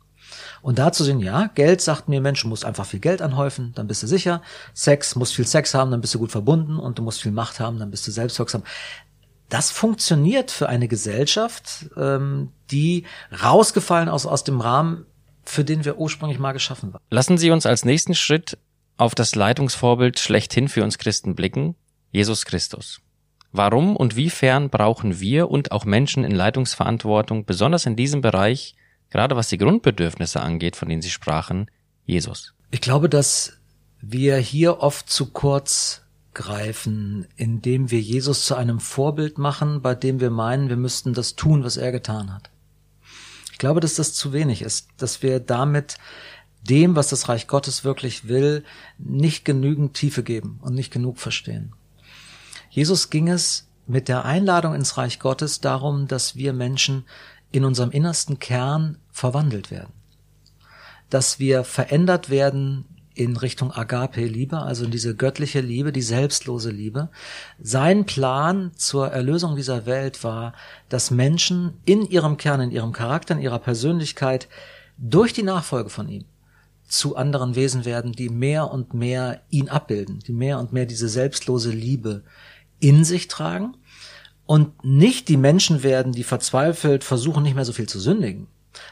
Und 0.62 0.80
da 0.80 0.92
zu 0.92 1.04
sehen, 1.04 1.20
ja, 1.20 1.48
Geld 1.56 1.82
sagt 1.82 2.10
mir, 2.10 2.22
Mensch, 2.22 2.42
du 2.42 2.48
musst 2.48 2.66
einfach 2.66 2.86
viel 2.86 3.00
Geld 3.00 3.22
anhäufen, 3.22 3.74
dann 3.76 3.88
bist 3.88 4.04
du 4.04 4.08
sicher. 4.08 4.42
Sex, 4.74 5.16
musst 5.16 5.36
viel 5.36 5.48
Sex 5.48 5.74
haben, 5.74 5.92
dann 5.92 6.02
bist 6.02 6.14
du 6.16 6.20
gut 6.20 6.32
verbunden 6.32 6.78
und 6.78 6.98
du 6.98 7.04
musst 7.04 7.22
viel 7.22 7.32
Macht 7.32 7.60
haben, 7.60 7.80
dann 7.80 7.92
bist 7.92 8.08
du 8.08 8.12
selbstwirksam. 8.12 8.64
Das 9.50 9.72
funktioniert 9.72 10.52
für 10.52 10.68
eine 10.68 10.88
Gesellschaft, 10.88 11.90
ähm, 11.96 12.52
die 12.70 13.06
rausgefallen 13.42 14.10
aus, 14.10 14.26
aus 14.26 14.44
dem 14.44 14.60
Rahmen, 14.60 15.06
für 15.46 15.64
den 15.64 15.86
wir 15.86 15.98
ursprünglich 15.98 16.40
mal 16.40 16.52
geschaffen 16.52 16.92
waren. 16.94 17.02
Lassen 17.10 17.38
Sie 17.38 17.52
uns 17.52 17.66
als 17.66 17.86
nächsten 17.86 18.14
Schritt 18.14 18.58
auf 18.98 19.16
das 19.16 19.36
Leitungsvorbild 19.36 20.20
schlechthin 20.20 20.68
für 20.68 20.84
uns 20.84 20.98
Christen 20.98 21.36
blicken, 21.36 21.76
Jesus 22.12 22.46
Christus. 22.46 23.00
Warum 23.52 23.96
und 23.96 24.16
wiefern 24.16 24.70
brauchen 24.70 25.20
wir 25.20 25.50
und 25.50 25.72
auch 25.72 25.86
Menschen 25.86 26.24
in 26.24 26.32
Leitungsverantwortung, 26.32 27.46
besonders 27.46 27.86
in 27.86 27.96
diesem 27.96 28.22
Bereich, 28.22 28.76
gerade 29.10 29.36
was 29.36 29.50
die 29.50 29.58
Grundbedürfnisse 29.58 30.42
angeht, 30.42 30.76
von 30.76 30.90
denen 30.90 31.02
Sie 31.02 31.10
sprachen, 31.10 31.70
Jesus? 32.06 32.54
Ich 32.72 32.82
glaube, 32.82 33.10
dass 33.10 33.54
wir 34.02 34.38
hier 34.38 34.80
oft 34.80 35.10
zu 35.10 35.28
kurz 35.32 36.02
greifen, 36.34 37.28
indem 37.36 37.90
wir 37.90 38.00
Jesus 38.00 38.46
zu 38.46 38.56
einem 38.56 38.80
Vorbild 38.80 39.38
machen, 39.38 39.82
bei 39.82 39.96
dem 39.96 40.20
wir 40.20 40.30
meinen, 40.30 40.70
wir 40.70 40.78
müssten 40.78 41.14
das 41.14 41.36
tun, 41.36 41.64
was 41.64 41.78
er 41.78 41.92
getan 41.92 42.34
hat. 42.34 42.52
Ich 43.52 43.58
glaube, 43.58 43.80
dass 43.80 43.96
das 43.96 44.14
zu 44.14 44.34
wenig 44.34 44.62
ist, 44.62 44.90
dass 44.98 45.24
wir 45.24 45.40
damit 45.40 45.98
dem, 46.62 46.96
was 46.96 47.10
das 47.10 47.28
Reich 47.28 47.48
Gottes 47.48 47.84
wirklich 47.84 48.28
will, 48.28 48.64
nicht 49.00 49.46
genügend 49.46 49.96
Tiefe 49.96 50.22
geben 50.22 50.60
und 50.62 50.76
nicht 50.76 50.94
genug 50.94 51.18
verstehen. 51.18 51.74
Jesus 52.70 53.10
ging 53.10 53.30
es 53.30 53.68
mit 53.88 54.10
der 54.10 54.26
Einladung 54.26 54.76
ins 54.76 54.98
Reich 54.98 55.20
Gottes 55.20 55.60
darum, 55.60 56.08
dass 56.08 56.36
wir 56.36 56.54
Menschen 56.54 57.06
in 57.52 57.66
unserem 57.66 57.92
innersten 57.92 58.40
Kern 58.40 58.98
verwandelt 59.12 59.72
werden. 59.72 59.94
Dass 61.10 61.40
wir 61.40 61.64
verändert 61.64 62.30
werden 62.30 62.86
in 63.18 63.36
Richtung 63.36 63.72
Agape-Liebe, 63.72 64.60
also 64.60 64.86
in 64.86 64.92
diese 64.92 65.16
göttliche 65.16 65.60
Liebe, 65.60 65.92
die 65.92 66.04
selbstlose 66.04 66.70
Liebe. 66.70 67.10
Sein 67.60 68.06
Plan 68.06 68.72
zur 68.76 69.08
Erlösung 69.08 69.56
dieser 69.56 69.88
Welt 69.88 70.24
war, 70.24 70.54
dass 70.90 71.10
Menschen 71.10 71.80
in 71.86 72.04
ihrem 72.04 72.38
Kern, 72.38 72.62
in 72.62 72.72
ihrem 72.72 72.94
Charakter, 72.94 73.34
in 73.34 73.42
ihrer 73.42 73.60
Persönlichkeit 73.60 74.48
durch 74.98 75.34
die 75.34 75.44
Nachfolge 75.44 75.90
von 75.90 76.08
ihm 76.08 76.26
zu 76.88 77.16
anderen 77.16 77.56
Wesen 77.56 77.86
werden, 77.86 78.14
die 78.14 78.30
mehr 78.30 78.72
und 78.72 78.94
mehr 78.94 79.42
ihn 79.50 79.68
abbilden, 79.68 80.20
die 80.20 80.34
mehr 80.34 80.60
und 80.60 80.72
mehr 80.72 80.86
diese 80.86 81.10
selbstlose 81.10 81.72
Liebe 81.72 82.24
in 82.80 83.04
sich 83.04 83.28
tragen 83.28 83.76
und 84.48 84.84
nicht 84.84 85.28
die 85.28 85.38
Menschen 85.38 85.84
werden, 85.84 86.14
die 86.14 86.24
verzweifelt 86.24 87.04
versuchen, 87.04 87.44
nicht 87.44 87.56
mehr 87.56 87.66
so 87.66 87.74
viel 87.74 87.88
zu 87.88 88.00
sündigen, 88.00 88.48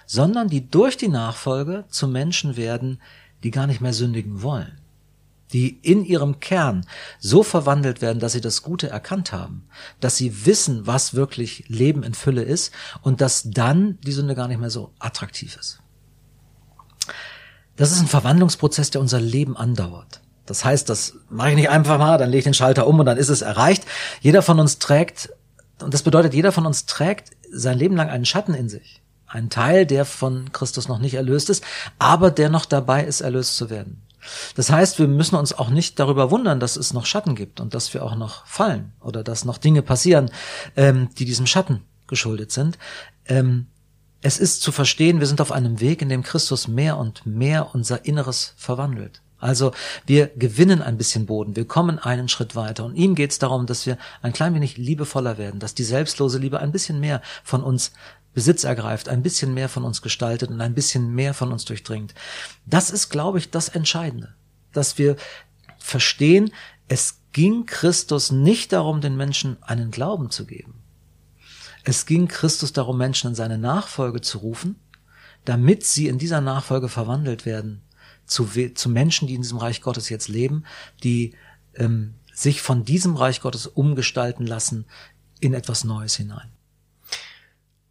sondern 0.06 0.48
die 0.48 0.70
durch 0.70 0.98
die 0.98 1.08
Nachfolge 1.08 1.86
zu 1.90 2.08
Menschen 2.08 2.56
werden, 2.58 3.02
die 3.44 3.52
gar 3.52 3.66
nicht 3.66 3.82
mehr 3.82 3.94
sündigen 3.94 4.44
wollen. 4.44 4.80
die 5.54 5.80
in 5.84 6.04
ihrem 6.04 6.40
Kern 6.40 6.86
so 7.20 7.44
verwandelt 7.44 8.02
werden, 8.02 8.20
dass 8.20 8.34
sie 8.34 8.42
das 8.42 8.62
Gute 8.62 8.90
erkannt 8.90 9.32
haben, 9.32 9.68
dass 10.00 10.18
sie 10.18 10.46
wissen, 10.46 10.88
was 10.88 11.14
wirklich 11.14 11.66
Leben 11.68 12.04
in 12.04 12.14
Fülle 12.14 12.44
ist 12.44 12.74
und 13.02 13.22
dass 13.22 13.44
dann 13.46 13.98
die 14.02 14.12
Sünde 14.12 14.36
gar 14.36 14.48
nicht 14.48 14.60
mehr 14.60 14.70
so 14.70 14.92
attraktiv 15.00 15.56
ist. 15.58 15.80
Das 17.76 17.92
ist 17.92 18.00
ein 18.00 18.08
Verwandlungsprozess, 18.08 18.90
der 18.90 19.02
unser 19.02 19.20
Leben 19.22 19.56
andauert. 19.56 20.22
Das 20.46 20.66
heißt, 20.66 20.90
das 20.90 21.16
mache 21.30 21.52
ich 21.52 21.56
nicht 21.56 21.70
einfach 21.70 21.98
mal, 22.00 22.18
dann 22.18 22.30
lege 22.30 22.40
ich 22.40 22.44
den 22.44 22.54
Schalter 22.54 22.88
um 22.88 23.00
und 23.00 23.06
dann 23.06 23.18
ist 23.18 23.30
es 23.30 23.42
erreicht. 23.42 23.86
Jeder 24.22 24.42
von 24.42 24.60
uns 24.60 24.80
trägt, 24.80 25.30
und 25.82 25.94
das 25.94 26.04
bedeutet, 26.04 26.34
jeder 26.34 26.52
von 26.52 26.66
uns 26.66 26.86
trägt 26.86 27.32
sein 27.52 27.78
Leben 27.78 27.96
lang 27.96 28.10
einen 28.10 28.26
Schatten 28.26 28.54
in 28.54 28.70
sich. 28.70 29.02
Einen 29.28 29.50
Teil, 29.50 29.86
der 29.86 30.06
von 30.06 30.52
Christus 30.52 30.88
noch 30.88 31.00
nicht 31.00 31.16
erlöst 31.16 31.50
ist, 31.50 31.64
aber 32.00 32.32
der 32.32 32.50
noch 32.50 32.66
dabei 32.66 33.04
ist, 33.04 33.22
erlöst 33.22 33.58
zu 33.58 33.70
werden. 33.70 34.02
Das 34.56 34.72
heißt, 34.72 35.00
wir 35.00 35.08
müssen 35.08 35.36
uns 35.36 35.54
auch 35.54 35.70
nicht 35.70 36.00
darüber 36.00 36.32
wundern, 36.32 36.60
dass 36.60 36.78
es 36.78 36.94
noch 36.94 37.06
Schatten 37.06 37.36
gibt 37.36 37.60
und 37.60 37.74
dass 37.74 37.94
wir 37.94 38.04
auch 38.04 38.16
noch 38.16 38.46
fallen 38.46 38.94
oder 39.02 39.24
dass 39.24 39.46
noch 39.46 39.58
Dinge 39.58 39.82
passieren, 39.82 40.32
ähm, 40.76 41.10
die 41.18 41.26
diesem 41.26 41.46
Schatten 41.46 41.82
geschuldet 42.08 42.52
sind. 42.52 42.78
Ähm, 43.26 43.68
es 44.22 44.40
ist 44.40 44.62
zu 44.62 44.72
verstehen, 44.72 45.20
wir 45.20 45.28
sind 45.28 45.42
auf 45.42 45.52
einem 45.52 45.80
Weg, 45.80 46.02
in 46.02 46.10
dem 46.10 46.24
Christus 46.24 46.68
mehr 46.68 46.98
und 46.98 47.26
mehr 47.26 47.76
unser 47.76 48.06
Inneres 48.06 48.54
verwandelt. 48.58 49.22
Also 49.46 49.74
wir 50.08 50.28
gewinnen 50.36 50.82
ein 50.82 50.98
bisschen 50.98 51.28
Boden, 51.28 51.56
wir 51.56 51.68
kommen 51.68 52.00
einen 52.00 52.28
Schritt 52.28 52.56
weiter. 52.56 52.84
Und 52.84 52.96
ihm 52.96 53.14
geht 53.14 53.30
es 53.30 53.38
darum, 53.38 53.68
dass 53.68 53.86
wir 53.86 54.00
ein 54.24 54.34
klein 54.34 54.56
wenig 54.56 54.78
liebevoller 54.78 55.38
werden, 55.38 55.60
dass 55.60 55.76
die 55.76 55.84
selbstlose 55.84 56.40
Liebe 56.40 56.60
ein 56.60 56.72
bisschen 56.72 57.00
mehr 57.00 57.22
von 57.44 57.62
uns 57.62 57.92
Besitz 58.34 58.64
ergreift, 58.64 59.08
ein 59.08 59.22
bisschen 59.22 59.54
mehr 59.54 59.70
von 59.70 59.86
uns 59.86 60.02
gestaltet 60.02 60.50
und 60.50 60.62
ein 60.62 60.74
bisschen 60.74 61.14
mehr 61.14 61.36
von 61.36 61.52
uns 61.52 61.64
durchdringt. 61.64 62.16
Das 62.66 62.90
ist, 62.90 63.10
glaube 63.10 63.38
ich, 63.38 63.52
das 63.52 63.70
Entscheidende, 63.70 64.34
dass 64.74 64.98
wir 64.98 65.16
verstehen, 65.78 66.52
es 66.88 67.20
ging 67.32 67.68
Christus 67.68 68.32
nicht 68.32 68.74
darum, 68.74 69.00
den 69.00 69.16
Menschen 69.16 69.58
einen 69.62 69.92
Glauben 69.92 70.32
zu 70.32 70.48
geben. 70.48 70.82
Es 71.84 72.08
ging 72.08 72.28
Christus 72.28 72.74
darum, 72.74 72.98
Menschen 72.98 73.30
in 73.30 73.36
seine 73.36 73.60
Nachfolge 73.60 74.22
zu 74.22 74.40
rufen, 74.40 74.80
damit 75.46 75.86
sie 75.86 76.08
in 76.08 76.18
dieser 76.18 76.42
Nachfolge 76.42 76.90
verwandelt 76.90 77.46
werden 77.46 77.85
zu, 78.26 78.50
zu 78.74 78.90
Menschen, 78.90 79.28
die 79.28 79.36
in 79.36 79.42
diesem 79.42 79.58
Reich 79.58 79.82
Gottes 79.82 80.10
jetzt 80.10 80.28
leben, 80.28 80.66
die 81.04 81.34
ähm, 81.76 82.16
sich 82.34 82.62
von 82.62 82.84
diesem 82.84 83.16
Reich 83.16 83.42
Gottes 83.42 83.68
umgestalten 83.68 84.46
lassen 84.46 84.86
in 85.40 85.54
etwas 85.54 85.84
Neues 85.84 86.16
hinein. 86.16 86.52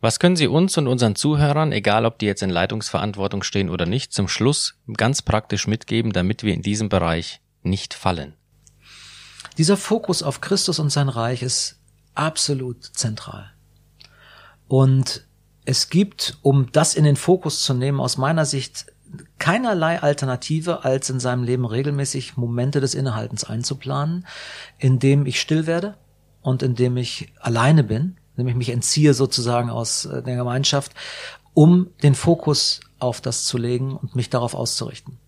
Was 0.00 0.18
können 0.18 0.36
Sie 0.36 0.48
uns 0.48 0.76
und 0.76 0.86
unseren 0.86 1.16
Zuhörern, 1.16 1.72
egal 1.72 2.04
ob 2.04 2.18
die 2.18 2.26
jetzt 2.26 2.42
in 2.42 2.50
Leitungsverantwortung 2.50 3.42
stehen 3.42 3.70
oder 3.70 3.86
nicht, 3.86 4.12
zum 4.12 4.28
Schluss 4.28 4.74
ganz 4.98 5.22
praktisch 5.22 5.66
mitgeben, 5.66 6.12
damit 6.12 6.42
wir 6.42 6.52
in 6.52 6.60
diesem 6.60 6.90
Bereich 6.90 7.40
nicht 7.62 7.94
fallen? 7.94 8.34
Dieser 9.56 9.78
Fokus 9.78 10.22
auf 10.22 10.42
Christus 10.42 10.78
und 10.78 10.90
sein 10.90 11.08
Reich 11.08 11.42
ist 11.42 11.78
absolut 12.14 12.84
zentral. 12.84 13.50
Und 14.68 15.26
es 15.64 15.88
gibt, 15.88 16.36
um 16.42 16.70
das 16.72 16.94
in 16.94 17.04
den 17.04 17.16
Fokus 17.16 17.62
zu 17.62 17.72
nehmen, 17.72 18.00
aus 18.00 18.18
meiner 18.18 18.44
Sicht 18.44 18.86
keinerlei 19.38 20.02
Alternative, 20.02 20.85
als 20.85 21.11
in 21.11 21.21
seinem 21.21 21.42
Leben 21.42 21.64
regelmäßig 21.64 22.37
Momente 22.37 22.80
des 22.80 22.94
Innehaltens 22.94 23.44
einzuplanen, 23.44 24.26
in 24.78 24.99
dem 24.99 25.26
ich 25.26 25.40
still 25.40 25.66
werde 25.66 25.97
und 26.42 26.62
in 26.62 26.75
dem 26.75 26.97
ich 26.97 27.33
alleine 27.40 27.85
bin, 27.85 28.16
indem 28.37 28.49
ich 28.49 28.56
mich 28.56 28.71
entziehe 28.71 29.14
sozusagen 29.14 29.71
aus 29.71 30.04
äh, 30.04 30.23
der 30.23 30.37
Gemeinschaft, 30.37 30.92
um 31.54 31.88
den 32.02 32.14
Fokus 32.14 32.80
auf 32.99 33.21
das 33.21 33.44
zu 33.44 33.59
legen 33.59 33.97
und 33.97 34.16
mich 34.16 34.30
darauf 34.30 34.54
auszurichten. 34.54 35.18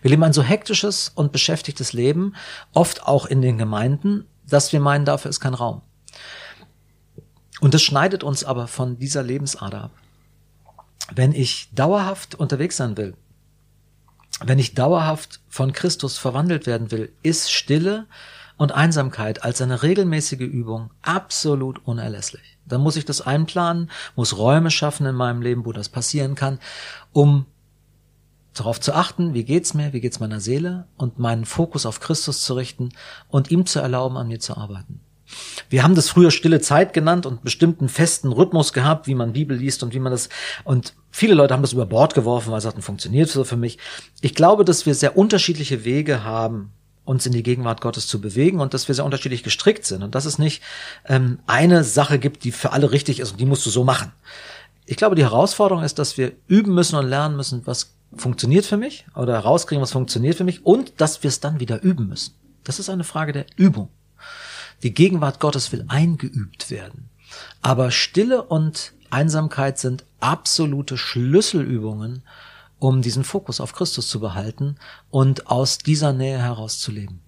Wir 0.00 0.10
leben 0.10 0.22
ein 0.22 0.32
so 0.32 0.42
hektisches 0.42 1.10
und 1.14 1.32
beschäftigtes 1.32 1.92
Leben, 1.92 2.34
oft 2.72 3.04
auch 3.04 3.26
in 3.26 3.42
den 3.42 3.58
Gemeinden, 3.58 4.26
dass 4.46 4.72
wir 4.72 4.80
meinen, 4.80 5.04
dafür 5.04 5.28
ist 5.30 5.40
kein 5.40 5.54
Raum. 5.54 5.82
Und 7.60 7.74
das 7.74 7.82
schneidet 7.82 8.24
uns 8.24 8.44
aber 8.44 8.66
von 8.66 8.98
dieser 8.98 9.22
Lebensader 9.22 9.84
ab. 9.84 9.90
Wenn 11.14 11.32
ich 11.32 11.68
dauerhaft 11.74 12.34
unterwegs 12.34 12.76
sein 12.76 12.96
will, 12.96 13.14
wenn 14.44 14.58
ich 14.58 14.74
dauerhaft 14.74 15.40
von 15.48 15.72
Christus 15.72 16.18
verwandelt 16.18 16.66
werden 16.66 16.90
will, 16.90 17.12
ist 17.22 17.50
Stille 17.50 18.06
und 18.56 18.72
Einsamkeit 18.72 19.42
als 19.42 19.60
eine 19.60 19.82
regelmäßige 19.82 20.40
Übung 20.40 20.90
absolut 21.02 21.80
unerlässlich. 21.86 22.58
Dann 22.66 22.80
muss 22.80 22.96
ich 22.96 23.04
das 23.04 23.20
einplanen, 23.20 23.90
muss 24.14 24.36
Räume 24.36 24.70
schaffen 24.70 25.06
in 25.06 25.14
meinem 25.14 25.42
Leben, 25.42 25.64
wo 25.64 25.72
das 25.72 25.88
passieren 25.88 26.34
kann, 26.34 26.58
um 27.12 27.46
darauf 28.54 28.80
zu 28.80 28.94
achten, 28.94 29.34
wie 29.34 29.44
geht's 29.44 29.74
mir, 29.74 29.92
wie 29.92 30.00
geht's 30.00 30.20
meiner 30.20 30.40
Seele 30.40 30.86
und 30.96 31.18
meinen 31.18 31.44
Fokus 31.44 31.86
auf 31.86 32.00
Christus 32.00 32.42
zu 32.42 32.54
richten 32.54 32.90
und 33.28 33.50
ihm 33.50 33.66
zu 33.66 33.80
erlauben, 33.80 34.16
an 34.16 34.28
mir 34.28 34.40
zu 34.40 34.56
arbeiten. 34.56 35.00
Wir 35.70 35.82
haben 35.82 35.94
das 35.94 36.08
früher 36.08 36.30
stille 36.30 36.60
Zeit 36.60 36.92
genannt 36.92 37.26
und 37.26 37.42
bestimmten 37.42 37.88
festen 37.88 38.32
Rhythmus 38.32 38.72
gehabt, 38.72 39.06
wie 39.06 39.14
man 39.14 39.32
Bibel 39.32 39.56
liest 39.56 39.82
und 39.82 39.94
wie 39.94 40.00
man 40.00 40.12
das, 40.12 40.28
und 40.64 40.94
viele 41.10 41.34
Leute 41.34 41.54
haben 41.54 41.62
das 41.62 41.72
über 41.72 41.86
Bord 41.86 42.14
geworfen, 42.14 42.52
weil 42.52 42.60
sie 42.60 42.64
sagten, 42.64 42.82
funktioniert 42.82 43.28
so 43.28 43.44
für 43.44 43.56
mich. 43.56 43.78
Ich 44.20 44.34
glaube, 44.34 44.64
dass 44.64 44.86
wir 44.86 44.94
sehr 44.94 45.16
unterschiedliche 45.16 45.84
Wege 45.84 46.24
haben, 46.24 46.72
uns 47.04 47.26
in 47.26 47.32
die 47.32 47.42
Gegenwart 47.42 47.80
Gottes 47.80 48.06
zu 48.06 48.20
bewegen 48.20 48.60
und 48.60 48.74
dass 48.74 48.88
wir 48.88 48.94
sehr 48.94 49.04
unterschiedlich 49.04 49.42
gestrickt 49.42 49.84
sind 49.84 50.02
und 50.02 50.14
dass 50.14 50.24
es 50.24 50.38
nicht 50.38 50.62
ähm, 51.08 51.40
eine 51.46 51.84
Sache 51.84 52.18
gibt, 52.18 52.44
die 52.44 52.52
für 52.52 52.72
alle 52.72 52.92
richtig 52.92 53.20
ist 53.20 53.32
und 53.32 53.40
die 53.40 53.46
musst 53.46 53.66
du 53.66 53.70
so 53.70 53.84
machen. 53.84 54.12
Ich 54.86 54.96
glaube, 54.96 55.16
die 55.16 55.22
Herausforderung 55.22 55.84
ist, 55.84 55.98
dass 55.98 56.16
wir 56.16 56.32
üben 56.46 56.74
müssen 56.74 56.96
und 56.96 57.08
lernen 57.08 57.36
müssen, 57.36 57.66
was 57.66 57.94
funktioniert 58.14 58.66
für 58.66 58.76
mich 58.76 59.06
oder 59.16 59.34
herauskriegen, 59.34 59.82
was 59.82 59.92
funktioniert 59.92 60.36
für 60.36 60.44
mich 60.44 60.64
und 60.64 61.00
dass 61.00 61.22
wir 61.22 61.28
es 61.28 61.40
dann 61.40 61.60
wieder 61.60 61.82
üben 61.82 62.08
müssen. 62.08 62.34
Das 62.64 62.78
ist 62.78 62.90
eine 62.90 63.04
Frage 63.04 63.32
der 63.32 63.46
Übung. 63.56 63.88
Die 64.82 64.94
Gegenwart 64.94 65.40
Gottes 65.40 65.72
will 65.72 65.84
eingeübt 65.88 66.70
werden. 66.70 67.08
Aber 67.60 67.90
Stille 67.90 68.42
und 68.42 68.92
Einsamkeit 69.10 69.78
sind 69.78 70.04
absolute 70.20 70.96
Schlüsselübungen, 70.96 72.22
um 72.78 73.02
diesen 73.02 73.24
Fokus 73.24 73.60
auf 73.60 73.74
Christus 73.74 74.08
zu 74.08 74.20
behalten 74.20 74.76
und 75.10 75.46
aus 75.46 75.78
dieser 75.78 76.12
Nähe 76.12 76.38
heraus 76.38 76.80
zu 76.80 76.90
leben. 76.90 77.20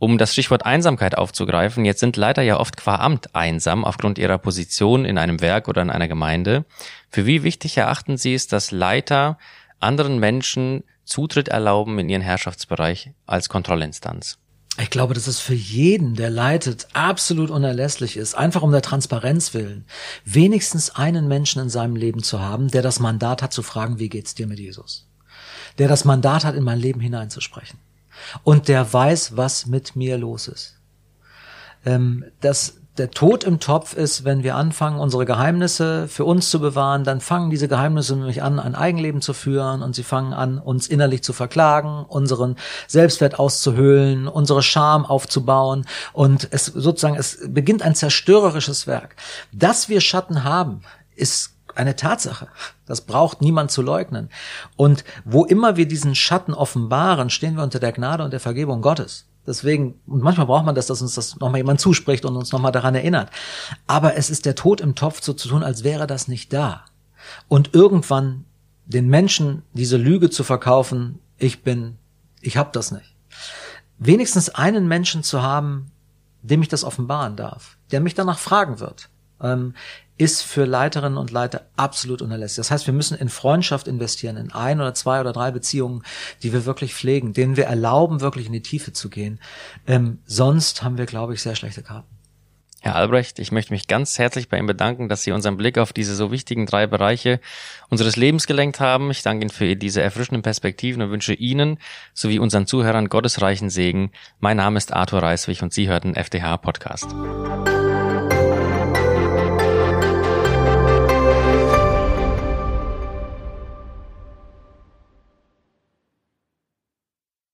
Um 0.00 0.16
das 0.16 0.32
Stichwort 0.32 0.64
Einsamkeit 0.64 1.18
aufzugreifen, 1.18 1.84
jetzt 1.84 2.00
sind 2.00 2.16
Leiter 2.16 2.42
ja 2.42 2.58
oft 2.58 2.76
qua 2.76 2.96
Amt 2.96 3.34
einsam 3.34 3.84
aufgrund 3.84 4.18
ihrer 4.18 4.38
Position 4.38 5.04
in 5.04 5.18
einem 5.18 5.40
Werk 5.40 5.66
oder 5.66 5.82
in 5.82 5.90
einer 5.90 6.06
Gemeinde. 6.06 6.64
Für 7.10 7.26
wie 7.26 7.42
wichtig 7.42 7.76
erachten 7.76 8.16
Sie 8.16 8.34
es, 8.34 8.46
dass 8.46 8.70
Leiter 8.70 9.38
anderen 9.80 10.18
Menschen 10.18 10.84
Zutritt 11.04 11.48
erlauben 11.48 11.98
in 11.98 12.08
ihren 12.08 12.22
Herrschaftsbereich 12.22 13.10
als 13.26 13.48
Kontrollinstanz? 13.48 14.38
Ich 14.80 14.90
glaube, 14.90 15.12
dass 15.12 15.26
es 15.26 15.40
für 15.40 15.54
jeden, 15.54 16.14
der 16.14 16.30
leitet, 16.30 16.86
absolut 16.92 17.50
unerlässlich 17.50 18.16
ist, 18.16 18.34
einfach 18.34 18.62
um 18.62 18.70
der 18.70 18.82
Transparenz 18.82 19.52
willen, 19.52 19.84
wenigstens 20.24 20.90
einen 20.90 21.26
Menschen 21.26 21.60
in 21.60 21.68
seinem 21.68 21.96
Leben 21.96 22.22
zu 22.22 22.40
haben, 22.40 22.68
der 22.68 22.82
das 22.82 23.00
Mandat 23.00 23.42
hat 23.42 23.52
zu 23.52 23.64
fragen, 23.64 23.98
wie 23.98 24.08
geht's 24.08 24.36
dir 24.36 24.46
mit 24.46 24.60
Jesus? 24.60 25.08
Der 25.78 25.88
das 25.88 26.04
Mandat 26.04 26.44
hat, 26.44 26.54
in 26.54 26.62
mein 26.62 26.78
Leben 26.78 27.00
hineinzusprechen. 27.00 27.80
Und 28.44 28.68
der 28.68 28.92
weiß, 28.92 29.36
was 29.36 29.66
mit 29.66 29.96
mir 29.96 30.16
los 30.16 30.46
ist. 30.46 30.78
Ähm, 31.84 32.24
das, 32.40 32.76
der 32.98 33.10
Tod 33.10 33.44
im 33.44 33.60
Topf 33.60 33.94
ist, 33.94 34.24
wenn 34.24 34.42
wir 34.42 34.56
anfangen, 34.56 34.98
unsere 34.98 35.24
Geheimnisse 35.24 36.08
für 36.08 36.24
uns 36.24 36.50
zu 36.50 36.60
bewahren, 36.60 37.04
dann 37.04 37.20
fangen 37.20 37.50
diese 37.50 37.68
Geheimnisse 37.68 38.16
nämlich 38.16 38.42
an, 38.42 38.58
ein 38.58 38.74
Eigenleben 38.74 39.22
zu 39.22 39.32
führen 39.32 39.82
und 39.82 39.94
sie 39.94 40.02
fangen 40.02 40.32
an, 40.32 40.58
uns 40.58 40.88
innerlich 40.88 41.22
zu 41.22 41.32
verklagen, 41.32 42.04
unseren 42.08 42.56
Selbstwert 42.86 43.38
auszuhöhlen, 43.38 44.28
unsere 44.28 44.62
Scham 44.62 45.06
aufzubauen 45.06 45.86
und 46.12 46.48
es 46.50 46.66
sozusagen, 46.66 47.16
es 47.16 47.38
beginnt 47.46 47.82
ein 47.82 47.94
zerstörerisches 47.94 48.86
Werk. 48.86 49.16
Dass 49.52 49.88
wir 49.88 50.00
Schatten 50.00 50.44
haben, 50.44 50.82
ist 51.14 51.54
eine 51.74 51.94
Tatsache. 51.94 52.48
Das 52.86 53.02
braucht 53.02 53.40
niemand 53.40 53.70
zu 53.70 53.82
leugnen. 53.82 54.30
Und 54.76 55.04
wo 55.24 55.44
immer 55.44 55.76
wir 55.76 55.86
diesen 55.86 56.14
Schatten 56.14 56.52
offenbaren, 56.52 57.30
stehen 57.30 57.56
wir 57.56 57.62
unter 57.62 57.78
der 57.78 57.92
Gnade 57.92 58.24
und 58.24 58.32
der 58.32 58.40
Vergebung 58.40 58.82
Gottes. 58.82 59.27
Deswegen, 59.48 59.98
und 60.06 60.22
manchmal 60.22 60.46
braucht 60.46 60.66
man 60.66 60.74
das, 60.74 60.88
dass 60.88 61.00
uns 61.00 61.14
das 61.14 61.38
nochmal 61.40 61.60
jemand 61.60 61.80
zuspricht 61.80 62.26
und 62.26 62.36
uns 62.36 62.52
nochmal 62.52 62.70
daran 62.70 62.94
erinnert. 62.94 63.30
Aber 63.86 64.14
es 64.14 64.28
ist 64.28 64.44
der 64.44 64.54
Tod 64.54 64.82
im 64.82 64.94
Topf, 64.94 65.22
so 65.22 65.32
zu 65.32 65.48
tun, 65.48 65.62
als 65.62 65.84
wäre 65.84 66.06
das 66.06 66.28
nicht 66.28 66.52
da. 66.52 66.84
Und 67.48 67.74
irgendwann 67.74 68.44
den 68.84 69.08
Menschen 69.08 69.62
diese 69.72 69.96
Lüge 69.96 70.28
zu 70.28 70.44
verkaufen, 70.44 71.18
ich 71.38 71.62
bin, 71.62 71.96
ich 72.42 72.58
hab 72.58 72.74
das 72.74 72.90
nicht. 72.90 73.16
Wenigstens 73.98 74.50
einen 74.50 74.86
Menschen 74.86 75.22
zu 75.22 75.42
haben, 75.42 75.92
dem 76.42 76.60
ich 76.60 76.68
das 76.68 76.84
offenbaren 76.84 77.34
darf, 77.34 77.78
der 77.90 78.00
mich 78.00 78.14
danach 78.14 78.38
fragen 78.38 78.80
wird. 78.80 79.08
Ähm, 79.42 79.74
ist 80.18 80.42
für 80.42 80.64
Leiterinnen 80.64 81.16
und 81.16 81.30
Leiter 81.30 81.66
absolut 81.76 82.22
unerlässlich. 82.22 82.56
Das 82.56 82.70
heißt, 82.72 82.86
wir 82.86 82.94
müssen 82.94 83.16
in 83.16 83.28
Freundschaft 83.28 83.86
investieren, 83.86 84.36
in 84.36 84.52
ein 84.52 84.80
oder 84.80 84.92
zwei 84.92 85.20
oder 85.20 85.32
drei 85.32 85.52
Beziehungen, 85.52 86.02
die 86.42 86.52
wir 86.52 86.66
wirklich 86.66 86.94
pflegen, 86.94 87.32
denen 87.32 87.56
wir 87.56 87.66
erlauben, 87.66 88.20
wirklich 88.20 88.46
in 88.46 88.52
die 88.52 88.62
Tiefe 88.62 88.92
zu 88.92 89.08
gehen. 89.08 89.38
Ähm, 89.86 90.18
sonst 90.26 90.82
haben 90.82 90.98
wir, 90.98 91.06
glaube 91.06 91.34
ich, 91.34 91.42
sehr 91.42 91.54
schlechte 91.54 91.82
Karten. 91.82 92.18
Herr 92.80 92.94
Albrecht, 92.94 93.40
ich 93.40 93.50
möchte 93.50 93.72
mich 93.72 93.88
ganz 93.88 94.18
herzlich 94.18 94.48
bei 94.48 94.56
Ihnen 94.56 94.68
bedanken, 94.68 95.08
dass 95.08 95.22
Sie 95.22 95.32
unseren 95.32 95.56
Blick 95.56 95.78
auf 95.78 95.92
diese 95.92 96.14
so 96.14 96.30
wichtigen 96.30 96.64
drei 96.64 96.86
Bereiche 96.86 97.40
unseres 97.88 98.14
Lebens 98.14 98.46
gelenkt 98.46 98.78
haben. 98.78 99.10
Ich 99.10 99.22
danke 99.22 99.42
Ihnen 99.42 99.50
für 99.50 99.74
diese 99.74 100.00
erfrischenden 100.00 100.42
Perspektiven 100.42 101.02
und 101.02 101.10
wünsche 101.10 101.34
Ihnen 101.34 101.78
sowie 102.14 102.38
unseren 102.38 102.66
Zuhörern 102.66 103.08
gottesreichen 103.08 103.68
Segen. 103.68 104.12
Mein 104.38 104.58
Name 104.58 104.78
ist 104.78 104.92
Arthur 104.92 105.22
Reiswig 105.22 105.62
und 105.62 105.72
Sie 105.72 105.88
hörten 105.88 106.14
FDH 106.14 106.56
Podcast. 106.58 107.08